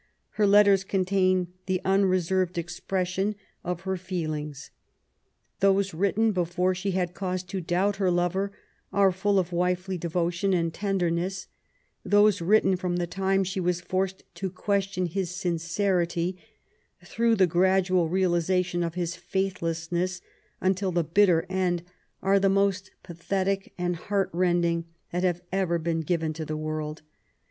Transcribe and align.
Her 0.31 0.47
letters 0.47 0.83
contain 0.83 1.49
the 1.67 1.79
unreserved 1.85 2.55
elpression 2.57 3.35
of 3.63 3.81
her 3.81 3.91
LIFE 3.91 4.01
WITH 4.09 4.11
IMLAY. 4.11 4.25
129 4.25 4.41
feelings. 4.55 4.71
Those 5.59 5.93
written 5.93 6.31
before 6.31 6.73
she 6.73 6.91
had 6.97 7.13
cause 7.13 7.43
to 7.43 7.61
doubt 7.61 7.97
her 7.97 8.09
lover 8.09 8.51
are 8.91 9.11
full 9.11 9.37
of 9.37 9.51
wifely 9.51 9.99
devotion 9.99 10.55
and 10.55 10.73
tenderness; 10.73 11.49
those 12.03 12.41
written 12.41 12.75
from 12.77 12.95
the 12.95 13.05
time 13.05 13.43
she 13.43 13.59
was 13.59 13.79
forced 13.79 14.23
to 14.33 14.49
question 14.49 15.05
his 15.05 15.29
sincerity, 15.35 16.35
through 17.05 17.35
the 17.35 17.45
gradual 17.45 18.09
realization 18.09 18.81
of 18.81 18.95
his 18.95 19.15
faithlessness^ 19.15 20.19
until 20.59 20.91
the 20.91 21.03
bitter 21.03 21.45
end, 21.47 21.83
are 22.23 22.39
the 22.39 22.49
most 22.49 22.89
pathetic 23.03 23.71
and 23.77 23.97
heart 23.97 24.31
rending 24.33 24.85
that 25.11 25.21
have 25.23 25.43
ever 25.51 25.77
been 25.77 26.01
given 26.01 26.33
to 26.33 26.43
the 26.43 26.57
world. 26.57 27.03